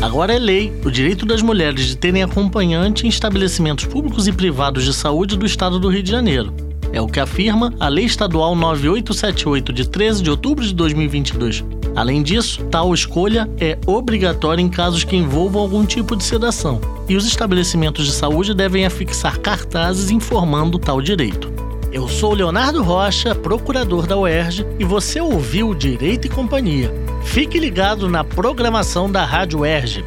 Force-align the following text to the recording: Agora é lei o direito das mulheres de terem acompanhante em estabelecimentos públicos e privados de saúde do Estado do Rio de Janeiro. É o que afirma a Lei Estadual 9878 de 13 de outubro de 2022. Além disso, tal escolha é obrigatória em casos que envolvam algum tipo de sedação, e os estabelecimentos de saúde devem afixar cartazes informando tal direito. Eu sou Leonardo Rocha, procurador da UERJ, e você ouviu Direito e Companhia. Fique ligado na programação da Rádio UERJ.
Agora 0.00 0.32
é 0.34 0.38
lei 0.38 0.72
o 0.82 0.90
direito 0.90 1.26
das 1.26 1.42
mulheres 1.42 1.84
de 1.84 1.94
terem 1.94 2.22
acompanhante 2.22 3.04
em 3.04 3.10
estabelecimentos 3.10 3.84
públicos 3.84 4.26
e 4.26 4.32
privados 4.32 4.84
de 4.84 4.94
saúde 4.94 5.36
do 5.36 5.44
Estado 5.44 5.78
do 5.78 5.90
Rio 5.90 6.02
de 6.02 6.10
Janeiro. 6.10 6.54
É 6.90 7.02
o 7.02 7.06
que 7.06 7.20
afirma 7.20 7.72
a 7.78 7.86
Lei 7.86 8.06
Estadual 8.06 8.56
9878 8.56 9.72
de 9.74 9.86
13 9.86 10.22
de 10.22 10.30
outubro 10.30 10.64
de 10.64 10.74
2022. 10.74 11.62
Além 11.94 12.22
disso, 12.22 12.64
tal 12.70 12.94
escolha 12.94 13.48
é 13.60 13.78
obrigatória 13.86 14.62
em 14.62 14.70
casos 14.70 15.04
que 15.04 15.16
envolvam 15.16 15.60
algum 15.60 15.84
tipo 15.84 16.16
de 16.16 16.24
sedação, 16.24 16.80
e 17.06 17.14
os 17.14 17.26
estabelecimentos 17.26 18.06
de 18.06 18.12
saúde 18.12 18.54
devem 18.54 18.86
afixar 18.86 19.38
cartazes 19.38 20.10
informando 20.10 20.78
tal 20.78 21.02
direito. 21.02 21.59
Eu 21.92 22.06
sou 22.06 22.32
Leonardo 22.34 22.84
Rocha, 22.84 23.34
procurador 23.34 24.06
da 24.06 24.16
UERJ, 24.16 24.64
e 24.78 24.84
você 24.84 25.20
ouviu 25.20 25.74
Direito 25.74 26.24
e 26.24 26.30
Companhia. 26.30 26.94
Fique 27.24 27.58
ligado 27.58 28.08
na 28.08 28.22
programação 28.22 29.10
da 29.10 29.24
Rádio 29.24 29.60
UERJ. 29.60 30.04